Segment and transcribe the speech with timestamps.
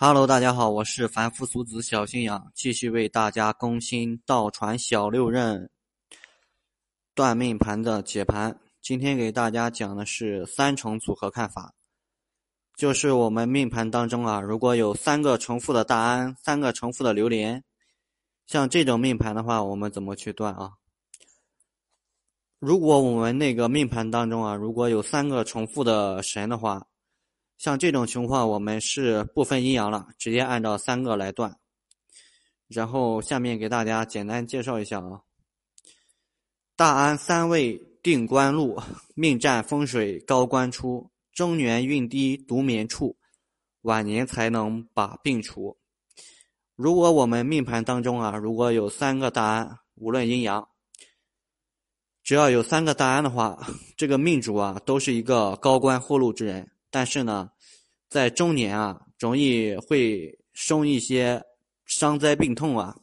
[0.00, 5.70] Hello，大家好，我是凡夫俗子小信仰，继续为大家更新道传小六壬
[7.16, 8.60] 断命盘的解盘。
[8.80, 11.74] 今天给大家讲的是三重组合看法，
[12.76, 17.64] 就是我们命盘当中啊，如果有三个重复的大安，三个重复的榴莲，
[18.46, 20.74] 像这种命盘的话，我们怎么去断啊？
[22.60, 26.86] 如果我们那个命盘当中啊，如果有三个重复的神的话。
[27.58, 31.58] 像这种情况，我们是不分阴阳了，直接按照三个来断。
[32.68, 35.22] 然后下面给大家简单介绍一下啊。
[36.76, 38.80] 大安三位定官禄，
[39.16, 43.16] 命占风水高官出，中年运低独眠处，
[43.82, 45.76] 晚年才能把病除。
[46.76, 50.68] 如果我们命盘当中啊，如果有三个大安，无论阴阳，
[52.22, 53.58] 只要有三个大安的话，
[53.96, 56.70] 这个命主啊，都是一个高官厚禄之人。
[56.90, 57.50] 但是呢，
[58.08, 61.42] 在中年啊，容易会生一些
[61.84, 62.96] 伤灾病痛啊。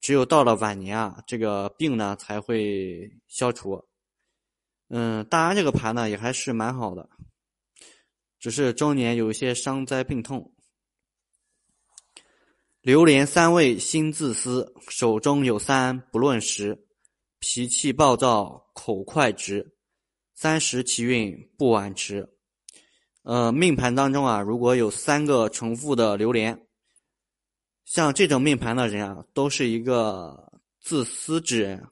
[0.00, 3.84] 只有到了晚年啊，这个病呢才会消除。
[4.88, 7.08] 嗯，大安这个盘呢也还是蛮好的，
[8.40, 10.52] 只是中年有一些伤灾病痛。
[12.80, 16.84] 榴莲三味心自私，手中有三不论时，
[17.38, 19.76] 脾气暴躁，口快直，
[20.34, 22.28] 三十其运不晚迟。
[23.22, 26.66] 呃，命盘当中啊，如果有三个重复的榴莲，
[27.84, 31.86] 像这种命盘的人啊，都是一个自私之人，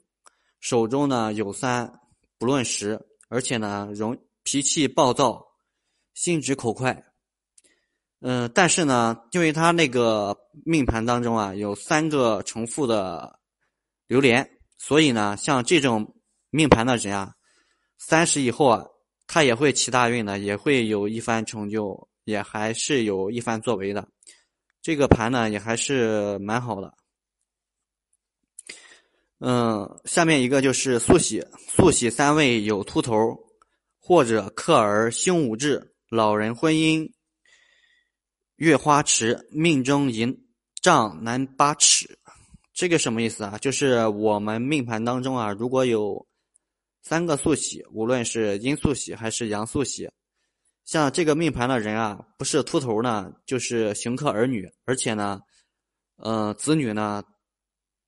[0.58, 2.00] 手中呢有三
[2.36, 5.40] 不论十，而且呢容脾气暴躁，
[6.14, 7.04] 心直口快。
[8.22, 13.38] 嗯，但是呢，因为他那个命盘当中啊有三个重复的
[14.08, 16.16] 榴莲，所以呢，像这种
[16.50, 17.34] 命盘的人啊，
[17.98, 18.84] 三十以后啊。
[19.32, 24.08] 他也会起大运的，也会有一番成就，也还是有一番作为的。
[24.82, 26.92] 这个盘呢，也还是蛮好的。
[29.38, 33.14] 嗯，下面一个就是速喜，速喜三位有秃头，
[34.00, 37.08] 或者克儿星五志，老人婚姻
[38.56, 40.36] 月花池，命中银
[40.82, 42.18] 丈难八尺。
[42.74, 43.56] 这个什么意思啊？
[43.58, 46.26] 就是我们命盘当中啊，如果有。
[47.02, 50.10] 三个素喜，无论是阴素喜还是阳素喜，
[50.84, 55.40] 像这个命盘的人啊，不是秃头呢，就是刑克儿女，而且呢，
[56.16, 57.24] 呃，子女呢，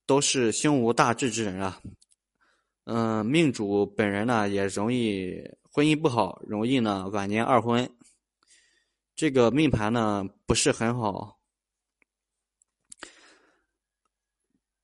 [0.05, 1.81] 都是胸无大志之人啊。
[2.85, 7.89] 嗯，命主本人呢，也容易婚姻不好，容易呢晚年二婚。
[9.15, 11.39] 这个命盘呢，不是很好。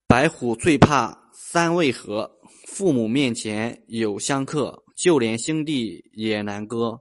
[0.07, 2.38] 白虎最怕三未合。
[2.67, 7.01] 父母面前有相克，就连兄弟也难割。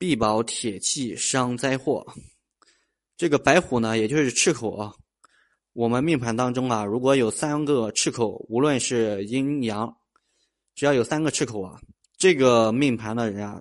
[0.00, 2.06] 必保铁器伤灾祸。
[3.16, 4.94] 这个白虎呢，也就是赤口啊。
[5.72, 9.92] 我们命盘当中啊，如果有三个赤口，无论是阴阳，
[10.76, 11.80] 只要有三个赤口啊，
[12.16, 13.60] 这个命盘的人啊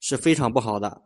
[0.00, 1.02] 是非常不好的，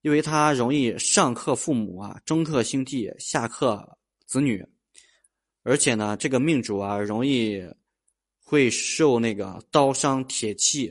[0.00, 4.66] 因为他容易上克父母啊，中克兄弟，下克子女，
[5.64, 7.62] 而且呢，这个命主啊容易。
[8.48, 10.90] 会受那个刀伤铁器，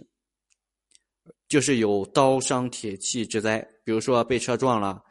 [1.47, 5.01] 就是有刀伤铁器之灾，比如说被车撞了，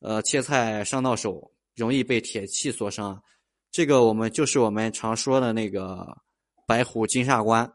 [0.00, 3.22] 呃，切菜伤到手，容易被铁器所伤。
[3.70, 6.04] 这个我们就是我们常说的那个
[6.66, 7.72] 白虎金煞官。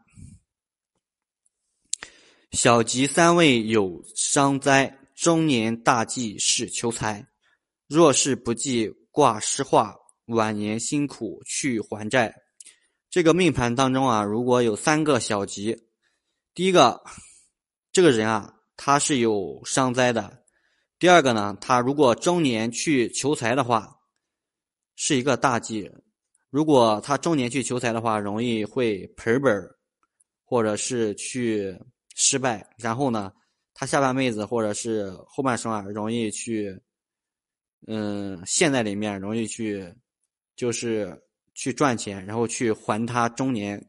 [2.52, 7.26] 小吉三位有伤灾，中年大忌是求财，
[7.86, 9.96] 若是不忌挂失化，
[10.26, 12.34] 晚年辛苦去还债。
[13.10, 15.88] 这个命盘当中啊，如果有三个小吉，
[16.52, 17.02] 第一个，
[17.90, 20.24] 这个人啊，他是有伤灾的；
[20.98, 23.98] 第二个呢，他如果中年去求财的话，
[24.94, 25.90] 是一个大忌。
[26.50, 29.54] 如果他中年去求财的话，容易会赔本
[30.44, 31.74] 或者是去
[32.14, 32.68] 失败。
[32.76, 33.32] 然后呢，
[33.72, 36.78] 他下半辈子或者是后半生啊，容易去，
[37.86, 39.94] 嗯，陷在里面，容易去，
[40.54, 41.24] 就是。
[41.58, 43.84] 去赚钱，然后去还他中年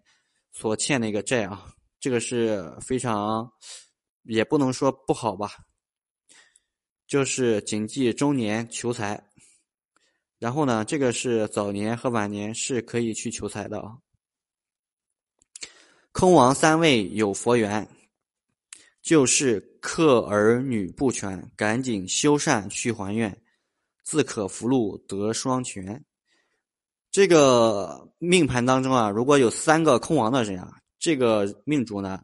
[0.52, 3.48] 所欠的一个债啊，这个是非常，
[4.24, 5.52] 也不能说不好吧，
[7.06, 9.24] 就是谨记中年求财。
[10.40, 14.00] 然后呢，这个是早年和晚年是可以去求财的啊。
[16.12, 17.88] 空亡三位有佛缘，
[19.00, 23.40] 就是克儿女不全，赶紧修善去还愿，
[24.02, 26.04] 自可福禄得双全。
[27.12, 32.22] 这个命盘当中啊，如果有三个空亡的人啊，这个命主呢，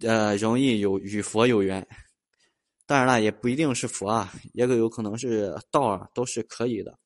[0.00, 1.86] 呃，容易有与佛有缘。
[2.86, 6.98] 当然了，也不一定是佛啊，也有可能是道啊，都是可以的。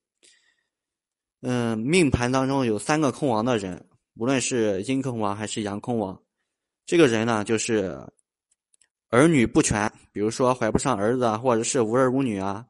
[1.41, 6.23] 嗯，命盘当中有三个空亡的人，无论是阴空亡还是阳空亡，
[6.87, 7.99] 这个人呢，就是
[9.09, 12.67] 儿女不全，比如说怀不上儿子啊，或者是无儿无女啊。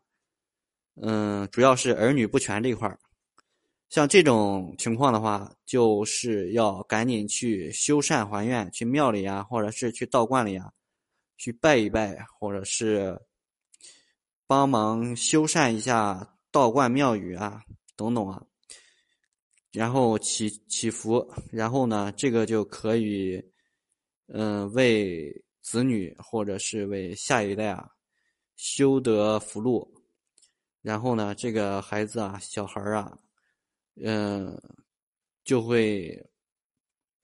[1.02, 2.98] 嗯，主要是儿女不全这一块儿。
[3.90, 10.72] 像这种情况的话，就是要赶紧去修缮还愿，去庙里啊，或者是去道观里啊，
[11.36, 13.20] 去拜一拜，或者是
[14.46, 17.64] 帮忙修缮一下道观庙宇啊，
[17.96, 18.40] 等等啊。
[19.72, 23.42] 然后祈祈福，然后呢，这个就可以，
[24.28, 25.32] 嗯，为
[25.62, 27.90] 子女或者是为下一代啊
[28.54, 29.92] 修得福禄。
[30.80, 33.18] 然后呢，这个孩子啊，小孩啊。
[33.96, 34.60] 嗯，
[35.44, 36.30] 就会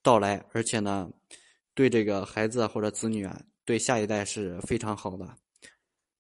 [0.02, 1.10] 到来，而且呢，
[1.74, 5.36] 对这个孩子或者子女啊，对下一代是非常好的。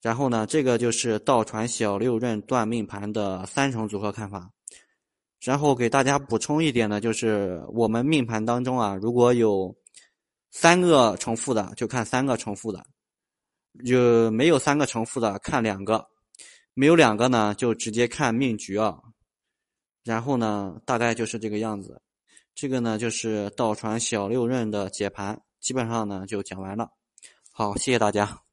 [0.02, 4.50] 然后呢，这个就是道传小六壬断命盘的三重组合看法。
[5.40, 9.76] 然后给大家补充一点呢，就是我们命盘当中啊，如果有
[10.50, 12.80] 三个重复的，就看三个重复的；
[13.84, 15.98] 就没有三个重复的，看两个；
[16.72, 18.98] 没有两个呢，就直接看命局啊。
[20.06, 22.00] 然后呢，大概就是这个样子。
[22.54, 26.88] 这个呢，就是倒传小六壬的解盘，基本上呢就讲完了。
[27.50, 28.45] 好，谢谢大家。